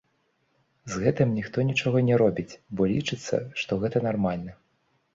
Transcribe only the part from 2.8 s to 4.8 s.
лічыцца, што гэта нармальна.